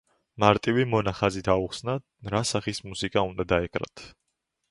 მარტივი 0.43 0.85
მონახაზით 0.93 1.49
აუხსნა 1.55 1.95
რა 2.35 2.41
სახის 2.53 2.81
მუსიკა 2.87 3.25
უნდა 3.27 3.49
დაეკრათ. 3.53 4.05